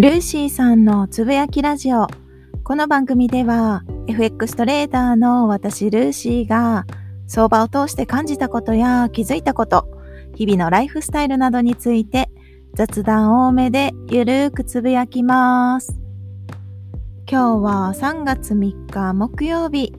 [0.00, 2.06] ルーシーさんのつぶやきラジオ。
[2.64, 6.86] この番組では FX トレーダーの私ルーシーが
[7.26, 9.86] 相場を通して感じたことや気づいたこと、
[10.34, 12.30] 日々のライフスタイルなどについて
[12.72, 16.00] 雑談多めでゆるーくつぶやきます。
[17.30, 19.92] 今日は3月3日木曜日、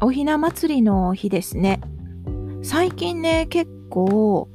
[0.00, 1.80] おひな祭りの日ですね。
[2.62, 4.48] 最近ね、結構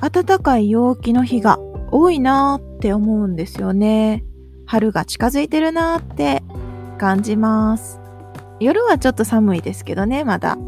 [0.00, 1.60] 暖かい陽気の日が
[1.98, 4.22] 多いなって思うんですよね。
[4.66, 6.42] 春が近づいてるなって
[6.98, 8.00] 感じます。
[8.60, 10.58] 夜はちょっと寒いですけどね、まだ。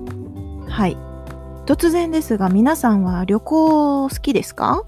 [0.69, 0.97] はい。
[1.67, 4.83] 突然ですが皆さんは旅行好きですか？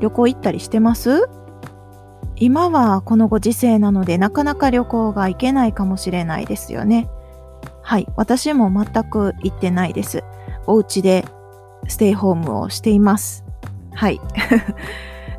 [0.00, 1.30] 旅行行ったりしてます？
[2.36, 7.08] 今はこのご時世なのでなかなか旅行が行けないかもしれないですよね。
[7.80, 8.06] はい。
[8.16, 10.24] 私も全く行ってないです。
[10.66, 11.24] お家で
[11.88, 13.44] ステイホームをしています。
[13.94, 14.20] はい。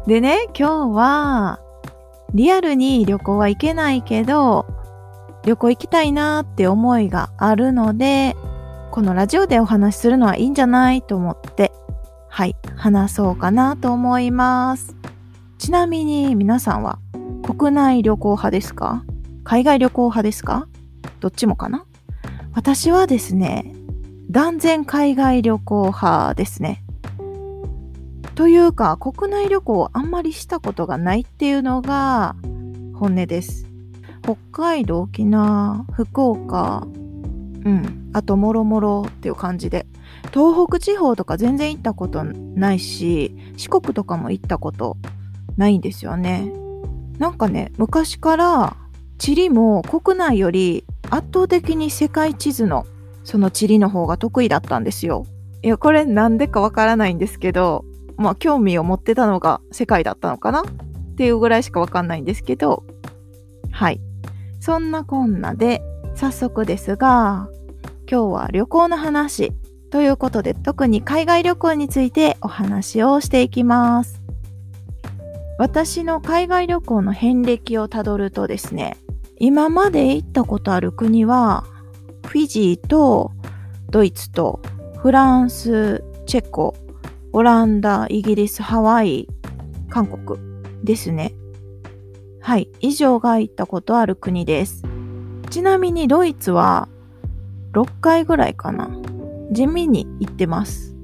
[0.07, 1.59] でね、今日は
[2.35, 4.67] リアルに旅行は行けないけど、
[5.43, 8.35] 旅行行きたいなーって思いがあるので、
[8.91, 11.71] このラジオでお話しするのはいいんじゃないと思って、
[12.29, 14.95] はい、話そうかなと思います。
[15.57, 16.99] ちなみに皆さんは
[17.43, 19.03] 国内旅行派ですか？
[19.43, 20.67] 海外旅行派ですか？
[21.19, 21.83] どっちもかな？
[22.53, 23.73] 私はですね、
[24.29, 26.83] 断然海外旅行派ですね。
[28.35, 32.35] というか、国内旅行あんまりしたことがないっていうのが
[32.93, 33.65] 本音です。
[34.23, 36.85] 北海道、沖縄、福岡、
[37.63, 39.85] うん、あともろもろっていう感じで。
[40.33, 44.97] 東北地方とか全然行ったことないし、四国とかも行ったこと
[45.55, 46.51] ないんですよね。
[47.19, 48.75] なんかね、昔から
[49.17, 52.85] 地理も国内より圧倒的に世界地図の
[53.23, 55.25] その地理の方が得意だったんですよ。
[55.63, 57.85] いや、これなんでかわからないんですけど、
[58.17, 60.63] まあ興味を持ってたのが世界だったのかなっ
[61.17, 62.83] ていうぐらいしかわかんないんですけど、
[63.71, 63.99] はい。
[64.59, 65.81] そんなこんなで、
[66.15, 67.49] 早速ですが、
[68.09, 69.51] 今日は旅行の話
[69.91, 74.21] ということで、特に海外旅行についてお話をしていきます。
[75.57, 78.97] 私の海外旅行の遍歴をたどるとですね、
[79.37, 81.65] 今まで行ったことある国は、
[82.25, 83.31] フィジーと
[83.89, 84.61] ドイツと
[84.97, 86.75] フランス、チェコ、
[87.37, 89.27] オランダ、イギリス、ハワイ、
[89.89, 90.39] 韓国
[90.85, 91.33] ですね。
[92.39, 94.83] はい、以上が行ったことある国です。
[95.49, 96.87] ちなみにドイツは
[97.73, 98.89] 6回ぐらいかな。
[99.51, 100.95] 地味に行ってます。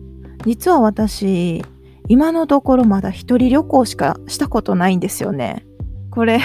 [0.45, 1.65] 実は私、
[2.07, 5.65] 今のところまだ一人旅行しかしたことないんですよね。
[6.11, 6.39] これ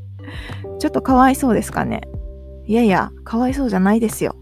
[0.80, 2.08] ちょっとかわいそうですかね。
[2.64, 4.34] いやいや、かわいそうじゃないですよ。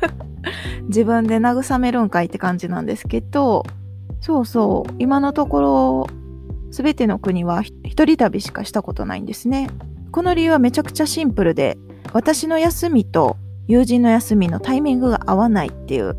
[0.88, 3.64] 自分で慰めるんかいって感じなんですけど、
[4.26, 6.06] そうそう、今のところ、
[6.72, 9.70] すべての国は一人旅しかしたことないんですね。
[10.10, 11.78] この理由はめちゃくちゃシンプルで、
[12.12, 13.36] 私の休みと
[13.68, 16.16] 友人の休みのタイミングが合わないっていう、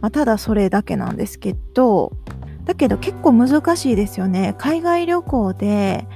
[0.00, 2.12] まあ、ただそれだけなんですけど、
[2.64, 4.54] だけど結構難しいですよね。
[4.56, 6.08] 海外旅行で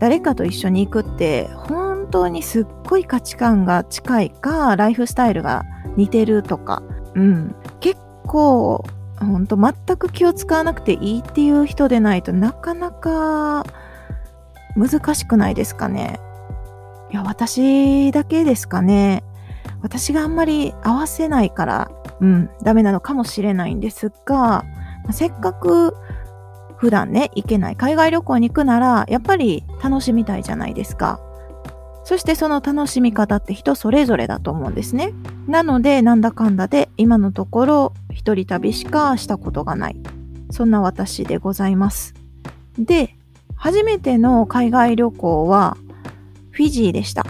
[0.00, 5.64] 誰かと一緒に行くって本当にすっごい価値観が近いか、ライフスタイルが
[5.96, 6.82] 似てるとか、
[7.14, 8.84] うん、結構
[9.18, 13.64] 本当全く気を使わなくていいっていう人でないとなかなか
[14.76, 16.20] 難しくないですかね。
[17.10, 19.24] いや、私だけですかね。
[19.80, 21.90] 私があんまり合わせないから、
[22.20, 24.64] うん、ダメなのかもしれないんですが、
[25.10, 25.94] せっかく
[26.76, 31.20] 普段ね、行けない海外旅行に行くなら、やっぱり楽しみたいじゃないですか。
[32.04, 35.12] そしてその楽しみ方って人それぞれだと思うんですね。
[35.48, 39.96] なので、なんだかんだで今のところ一人旅しかしたことがない。
[40.50, 42.14] そんな私でございます。
[42.78, 43.14] で、
[43.54, 45.76] 初めての海外旅行は
[46.50, 47.26] フィジーでした。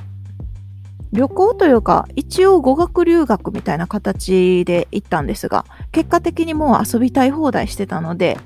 [1.12, 8.38] 旅行というか、一応語学留学みたいな形で行ったんですが、結果的にもう遊びたい放題してたので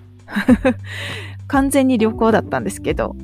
[1.47, 3.17] 完全に旅行だったんですけど、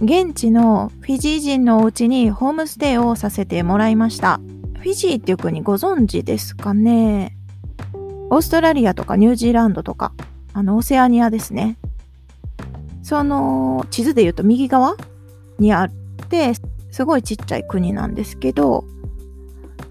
[0.00, 4.40] 現地のフィジー人のお家にホームステイをさせてもらいました。
[4.78, 7.36] フィジーっていう国ご存知ですかね？
[8.30, 10.12] オーストラリアとかニュージーランドとか、
[10.52, 11.76] あの、オセアニアですね。
[13.02, 14.96] その、地図で言うと右側
[15.58, 15.90] にあっ
[16.28, 16.52] て、
[16.90, 18.84] すごいちっちゃい国なんですけど、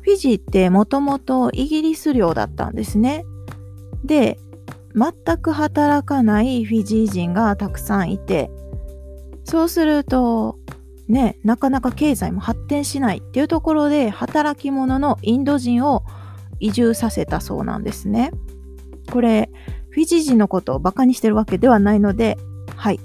[0.02, 3.26] フィジーってもともとイギリス領だったんですね。
[4.06, 4.40] で、
[4.96, 8.50] 全く働かないフィジー人がたくさんいて、
[9.44, 10.58] そうすると、
[11.10, 16.04] ね、なかなか経済も発展しないっていうところで働き者のインド人を
[16.60, 18.32] 移住させたそうなんですね。
[19.12, 19.50] これ、
[19.90, 22.38] フィジー人のことをバカにしてるわけではないので、
[22.76, 23.00] はい。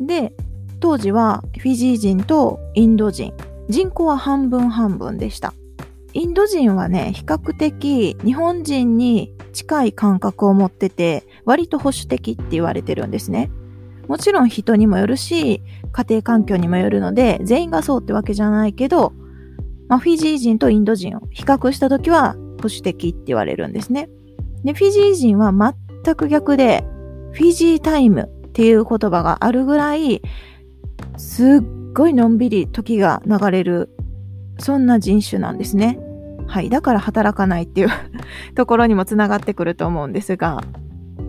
[0.00, 0.32] で、
[0.80, 3.34] 当時はフィジー人とインド人、
[3.68, 5.54] 人口は半分半分でした。
[6.12, 13.50] インド人はね、比較的日本人に近い感覚を持ってて、割と保守的って言われてるんですね。
[14.08, 15.62] もちろん人にもよるし、
[15.92, 19.12] 家庭環境にもよるので、全員がそうってわけじゃないけど、
[19.88, 24.08] まあ、フィジー人とインド人を比較したときは保守的って言われるんですね。
[24.64, 26.84] で、フィジー人は全く逆で、
[27.32, 30.22] フィジータイムっていう言葉があるぐらい、
[31.16, 33.90] すっごいのんびり時が流れる、
[34.58, 35.98] そんな人種なんですね。
[36.46, 36.68] はい。
[36.68, 37.88] だから働かないっていう
[38.54, 40.62] ところにもつながってくると思うんですが、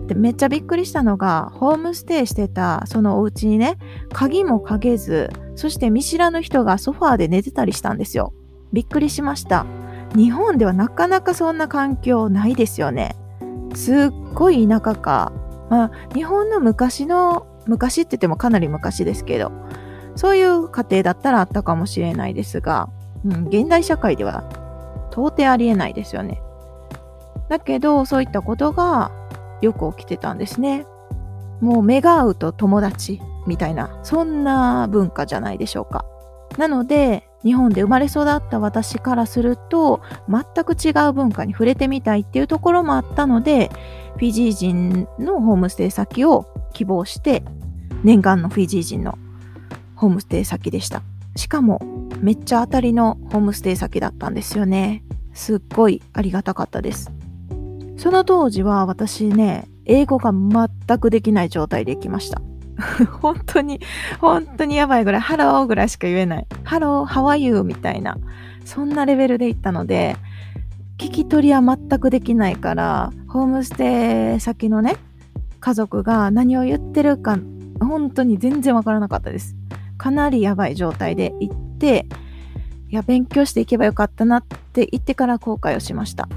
[0.08, 3.78] でめっちゃびっくりしたのが、ホームステイしてたそのお家にね、
[4.12, 8.32] 鍵もかけず、そして見知らぬ人がソファーで寝てたりしたんですよ。
[8.72, 9.64] びっくりしました。
[10.14, 13.16] 日本ではなかなかそんな環境ないですよね。
[13.74, 15.32] すっごい田舎か。
[15.70, 19.52] まあ、日本の昔の、昔って言ってもかなり昔ですけど、
[20.16, 22.90] そういう家庭だったらあったかもしれないですが、
[23.24, 24.44] うん、現代社会では
[25.10, 26.42] 到底ありえないですよね。
[27.48, 29.10] だけど、そういったことが
[29.62, 30.86] よく起きてたんですね。
[31.60, 36.04] もう目が合うと友達みたいな、そんな文化じゃないでしょうか。
[36.58, 43.70] なので、日本で生まれ育った私からすると、全く違う文化に触れてみたいっていうところもあったので、
[44.16, 47.42] フィジー人のホームステイ先を希望して、
[48.04, 49.18] 念願のフィジー人の
[49.96, 51.02] ホームステイ先でした。
[51.36, 51.80] しかも、
[52.20, 55.02] めっちゃ当たりのホームステイ先だったんですよね。
[55.32, 57.10] すっごいありがたかったです。
[57.96, 62.40] その当時は私ね、英語が全くできない状態で来ました。
[63.20, 63.80] 本当に、
[64.20, 66.46] 本当にやばいぐらい、ハローぐらいしか言えない。
[66.64, 68.16] hello, how are you みたいな、
[68.64, 70.16] そんなレベルで行ったので、
[70.98, 74.96] 聞き取りは全くできないから、ホームステイ先のね、
[75.60, 77.38] 家族が何を言ってるか、
[77.80, 79.56] 本当に全然わからなかったです。
[79.96, 82.06] かなりやばい状態で行って、
[82.88, 86.28] いや、勉強していけばよかったなって言ってから後悔をしました。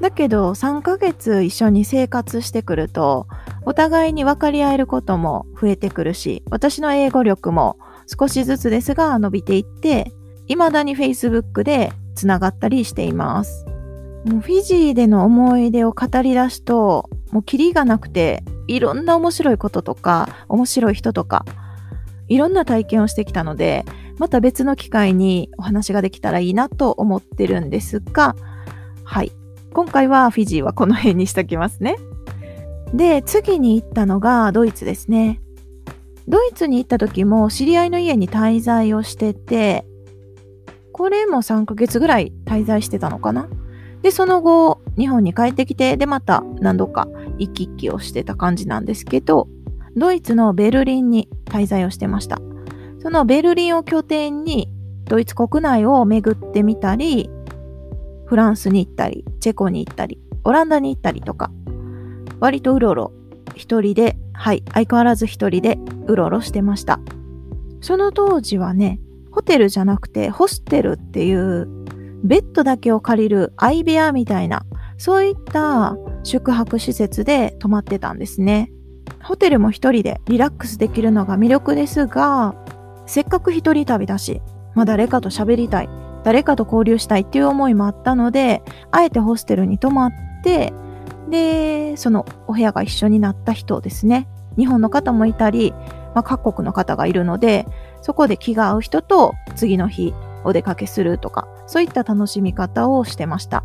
[0.00, 3.26] だけど、3ヶ月一緒に生活してくると、
[3.64, 10.12] お互いに分かり合えることも増えてくるし、私の英語力も少しずつですが伸びていって、
[10.46, 13.66] 未だに Facebook でつながったりしています。
[14.24, 21.44] もうフィジーでの思い出を語り出すと、もうキリがなくて、いろんな面白いこととか、面白い人とか、
[22.28, 23.84] いろんな体験をしてきたので、
[24.18, 28.34] また別の機会にお話ができたらいいなと思ってるんですが、
[29.04, 29.32] はい。
[29.72, 31.96] 今回はフィジーはこの辺にしときますね。
[32.94, 35.40] で、次に行ったのがドイツですね。
[36.26, 39.86] ドイツに行った時も知り合いの家に滞在をしてて、
[40.92, 43.48] これも3ヶ月ぐらい滞在してたのかな。
[44.02, 49.48] で、その後、日本に帰ってきて、で、また何度か行き来をしてた感じなんですけど、
[49.96, 52.40] ドイツのベルリンに滞在をしてました。
[53.00, 54.68] そのベルリンを拠点に、
[55.04, 57.30] ドイツ国内を巡ってみたり、
[58.28, 61.50] フランスに行ったり、チェコに行ったり、オランダに行ったりとか、
[62.40, 63.12] 割とうろうろ
[63.54, 67.00] 一人で、はい、相変わらず一人でうろうろしてました。
[67.80, 71.68] その当時はね、ホテルじゃなくてホステルっていう
[72.22, 74.66] ベッドだけを借りる相部屋みたいな、
[74.98, 78.70] そういった宿泊施設で泊まってたんですね。
[79.22, 82.54] ホテルも一人でリラックスできるのが魅力ですが、
[83.06, 84.42] せっかく一人旅だし、
[84.74, 85.88] まあ誰かと喋りたい、
[86.24, 90.72] 誰かと交流したいっていう思いもあったので、あえてホステルに泊まって、
[91.30, 94.28] で、そのお部屋が一緒になった人ですね。
[94.56, 95.72] 日本の方もいたり、
[96.14, 97.66] まあ、各国の方がいるので、
[98.02, 103.64] そこで気が合う人と次の日お出かけするとか、そういった楽しみ方をしてました。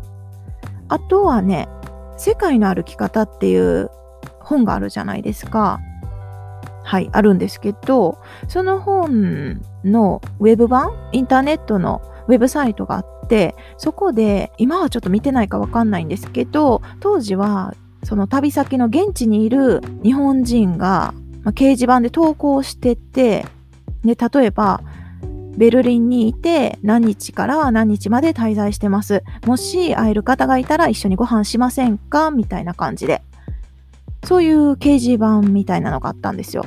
[0.88, 1.68] あとはね、
[2.16, 3.90] 世界の歩き方っていう
[4.40, 5.80] 本があるじゃないですか。
[6.84, 23.46] はい、あるんですけど、その本のウェブ版、インターネットのウェブサイトがあって、そこで、今はちょっと見てないかわかんないんですけど、当時は、その旅先の現地にいる日本人が、まあ、掲示板で投稿してて、
[24.04, 24.82] で、例えば、
[25.56, 29.22] ベルリンにいて何日から何日まで滞在してます。
[29.46, 32.32] もし会える方がいたら一緒にご飯しませんか？
[32.32, 33.22] みたいな感じで。
[34.24, 36.64] そういう掲示板みたいなのがあったんですよ。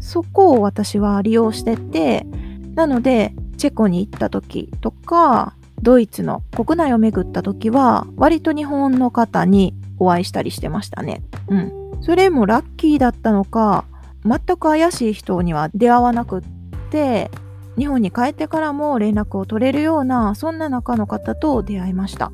[0.00, 2.26] そこを私は利用してて、
[2.74, 11.22] なので、チェコに行った時とか、ドイツの国内を巡った時は、割と日本の方にお会いしたりしてましたね。
[11.48, 11.72] うん。
[12.00, 13.84] それもラッキーだったのか、
[14.24, 16.42] 全く怪しい人には出会わなくっ
[16.90, 17.30] て、
[17.76, 22.32] 日本に帰ってからも連絡を取れるような、そんな中の方と出会いました。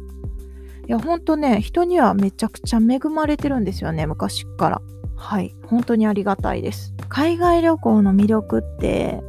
[0.86, 4.82] いや、ほんとね、人にはめちゃくちゃ恵まれてるんですよね、昔から。
[5.16, 5.54] はい。
[5.66, 6.94] 本当にありがたいです。
[7.08, 9.22] 海外旅行の魅力って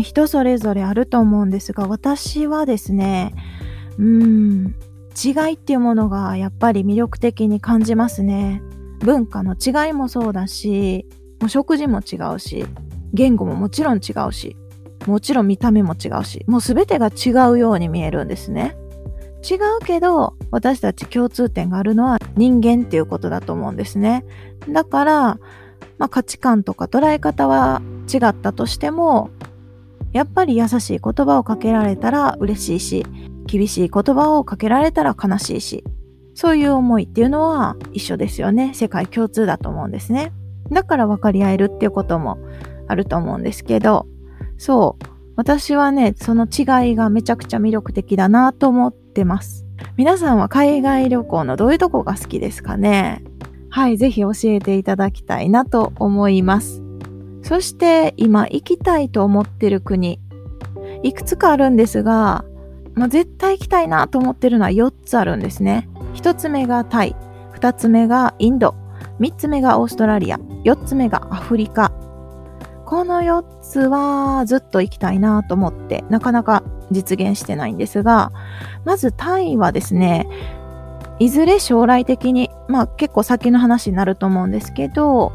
[0.00, 3.34] 人それぞれあると思うんですが私はですね
[3.98, 4.74] うん
[5.22, 8.62] 違いっていうものがやっぱり魅力的に感じますね。
[9.00, 11.06] 文化の違いもそうだし
[11.40, 12.64] もう食事も違うし
[13.12, 14.56] 言語ももちろん違うし
[15.06, 18.76] もちろん見た目も違うしもう全てが違うように見えるんですね。
[19.42, 24.24] 違うけど私たち共通点があるのは人間っていうことだと思うんですね。
[24.68, 25.38] だから、
[25.98, 27.82] まあ、価値観とか捉え方は
[28.12, 29.30] 違ったとしても
[30.12, 33.06] やっぱり優しい言葉をかけられたら嬉しいし
[33.46, 35.84] 厳しい言葉をかけられたら悲しいし
[36.34, 38.72] そういう思いっていうのは一緒ですよね。
[38.74, 40.32] 世界共通だと思うんですね。
[40.70, 42.38] だから分かり合えるっていうことも
[42.88, 44.06] あると思うんですけど
[44.58, 45.04] そう。
[45.34, 49.66] 私はねその違いがめちゃくちゃ魅力的だなと思ってます。
[49.96, 53.24] 皆さんは海外旅行のどういうとこが好きですかね？
[53.70, 56.81] はい、ぜひ教えていただきたいなと思います。
[57.42, 60.20] そして今行きたいと思ってる国、
[61.02, 62.44] いくつかあるんですが、
[62.94, 65.88] まあ、絶対行きたいなと思ってるのは4つあるんですね。
[66.14, 67.16] 1つ目がタイ、
[67.54, 68.74] 2つ目がインド、
[69.18, 71.92] 3つ目がオーストラリア、4つ目がアフリカ。
[72.84, 78.32] この4つはずっと行きたいなと思ってなかなか実現してないんですが、
[78.84, 80.28] まずタイはですね、
[81.18, 85.32] いずれ将来的に、まあ結構先の話になると思うんですけど、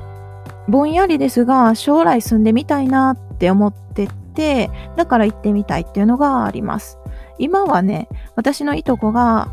[0.67, 6.97] ぼんやりですが将来住んでみたいなって思ってて、だから行ってみたいっていうのがあります。
[7.39, 9.47] 今はね、私のいとこが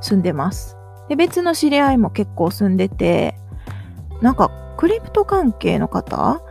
[0.00, 0.76] 住んでます。
[1.08, 3.34] で、別の知り合いも結構住んでて、
[4.20, 6.42] なんかクリプト関係の方？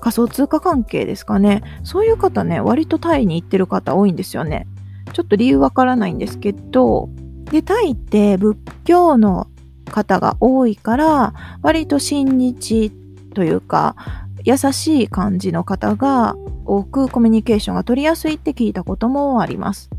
[0.00, 1.62] 仮想通貨関係ですかね？
[1.82, 4.66] そういう方ね、割とタイに行ってる方多いんですよね。
[5.12, 7.08] ちょっと理由わからないんですけど、
[7.50, 9.48] で、タイって仏教の
[9.90, 12.92] 方が多いから、割と親日
[13.38, 13.94] というか、
[14.42, 19.90] 優しい感じの方が多くコミュニケーションが取りやすいって聞いたこともあります。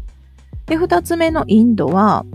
[0.66, 2.26] で、二つ目のインドは、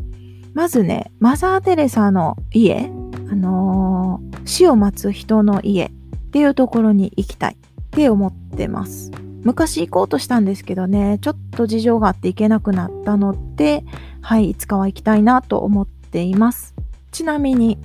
[0.54, 2.90] まずね、マザー・テレサの家、
[3.30, 5.90] あのー、死を待つ人の家っ
[6.30, 9.10] ていうところに行きたいって思ってます。
[9.42, 13.84] 昔行こうとしたんですけどね、ちょっと事情があって行けなくなったので、
[14.22, 16.74] はい、いつかは行きたいなと思っています。
[17.12, 17.76] ちなみに、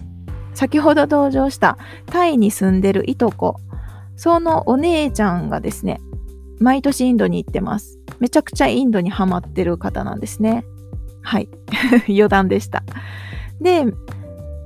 [0.60, 3.62] 先ほど登場したタイに住んでるいとこ、
[4.18, 6.02] そのお姉ちゃんがですね、
[6.60, 7.98] 毎年インドに行ってます。
[8.20, 10.66] めちゃくちゃインドにハマってる方なんですね。
[11.22, 11.48] はい。
[12.10, 12.84] 余談でした。
[13.62, 13.86] で、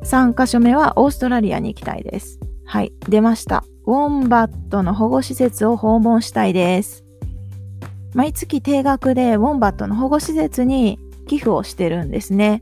[0.01, 2.39] 3カ所目はオーストラリアに行きたいです。
[2.65, 2.91] はい。
[3.07, 3.63] 出ました。
[3.85, 7.05] ウォンバットの保護施設を訪問したいです。
[8.15, 10.97] 毎月定額でウォンバットの保護施設に
[11.27, 12.61] 寄付をしてるんですね。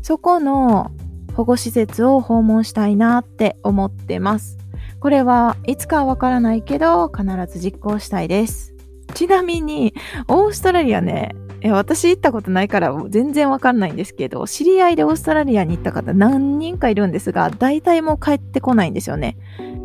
[0.00, 0.90] そこの
[1.34, 4.58] 保護施設を訪問したいなって思ってます。
[5.00, 8.74] これはいつかはわからないけど必ず実行したいです。
[9.14, 9.94] ちなみに
[10.28, 11.34] オーストラリアね、
[11.64, 19.36] 私行ったことないから全然わかんないんですけど、知り合いでオーストラリアに行った方何人かいるんですが、大体もう帰ってこないんですよね。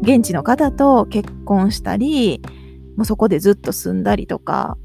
[0.02, 2.42] 現地の方と結婚したり、
[2.96, 4.78] もうそこでずっと住んだりとか、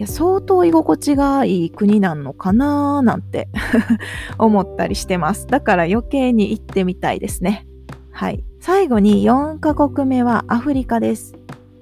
[0.00, 3.48] や相当居心地がいい国なのかなーなんて
[4.38, 5.46] 思ったりしてます。
[5.46, 7.66] だから余計に行ってみたいですね。
[8.10, 8.42] はい。
[8.60, 11.34] 最後に4カ国目はアフリカです。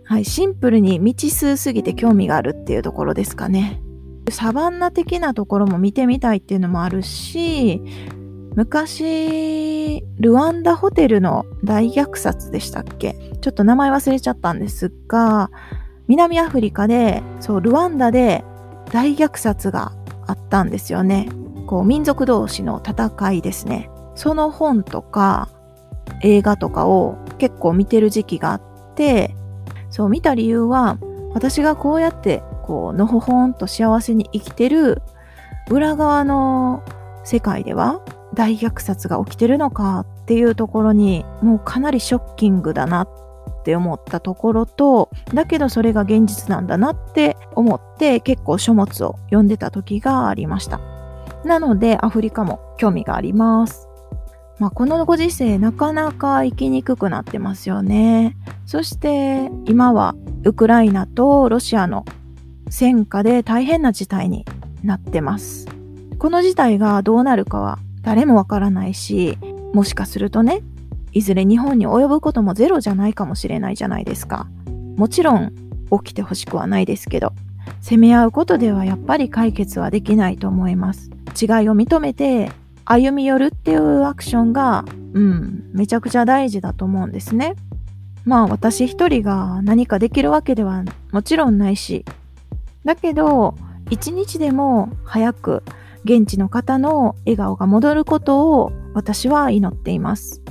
[0.04, 0.24] はい。
[0.24, 3.80] シンプルに未知数すぎて興味があるっていうところですかね。
[4.30, 7.82] サバンナ的なところも見てみたいっていうのもあるし、
[8.54, 13.14] 昔、ルワンダホテルの大虐殺でしたっけ？
[13.40, 15.50] ちょっと名前忘れちゃったんですが、
[16.08, 18.44] 南アフリカで、そう、ルワンダで
[18.90, 19.92] 大虐殺が
[20.26, 21.28] あったんですよね。
[21.66, 23.90] こう、民族同士の戦いですね。
[24.14, 25.48] その本とか
[26.22, 28.62] 映画とかを結構見てる時期があっ
[28.94, 29.34] て、
[29.90, 30.98] そう見た理由は、
[31.34, 35.02] 私がこうやって、こう、のほほんと幸せに生きてる
[35.70, 36.82] 裏側の
[37.24, 38.00] 世界では
[38.34, 43.08] 大虐殺が起きてるのかっていうところにもうかなりショッキングだなっ
[43.68, 50.80] って思ったところと、だけどそれが現実なんだなって思って結構書物を読んでた時がありました。
[51.44, 53.86] なのでアフリカも興味があります。
[54.58, 58.38] まあ、このご時世なかなか行きにくくなってますよね。
[58.64, 62.06] そして今はウクライナとロシアの
[62.70, 64.46] 戦火で大変な事態に
[64.82, 65.66] なってます。
[66.18, 69.36] この事態がどうなるかは誰もわからないし、
[69.74, 70.62] もしかするとね、
[71.18, 74.46] いずれ日本に及ぶこともゼロじゃないかもしれないじゃないですか。
[74.96, 75.52] もちろん
[75.90, 77.32] 起きてほしくはないですけど、
[77.80, 81.10] 責め合うことではやっぱり解決はできないと思います。
[81.40, 82.52] 違いを認めて
[82.84, 87.56] 歩み寄るっていうアクションが、うん、めちゃくちゃ大事だと思うんですね。
[88.24, 92.04] まあ私一人が何かできるわけではもちろんないし、
[92.84, 93.56] だけど
[93.90, 95.64] 一日でも早く
[96.04, 100.42] 現地の方の笑顔が戻ることを私は祈っています。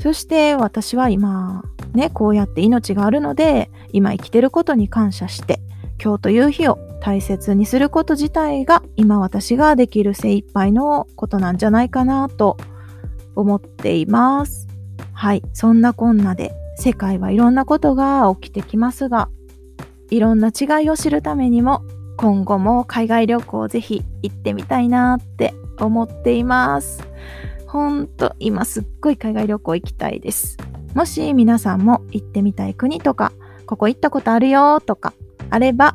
[0.00, 1.62] そして私は今
[1.94, 5.60] ね、こうやって命があるので今生きてることに感謝して
[6.02, 12.56] 今日という日を大切にすること自体が今私ができる精一杯のことなんじゃないかなと
[13.34, 14.68] 思っています。
[15.12, 19.28] はい、そんなこんなで世界はいろんなことが起きてきますが、
[20.10, 21.82] いろんな違いを知るためにも
[22.16, 27.02] 今後も海外旅行ぜひ行ってみたいなって思っています。
[27.70, 30.58] ほんと今すっごい海外旅行行きたいです。
[30.94, 33.32] もし皆さんも行ってみたい国とか、
[33.64, 35.14] ここ行ったことあるよとか
[35.50, 35.94] あれば、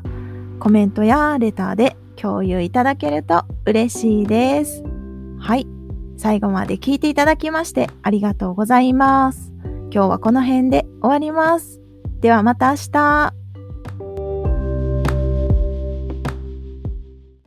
[0.58, 4.82] コメントやレターで共有いただけると嬉しいです。
[5.38, 5.66] はい。
[6.16, 9.52] 最後まで聞いていただきましてありがとうございます。
[9.92, 11.82] 今日はこの辺で終わります。
[12.20, 13.45] ではまた明日。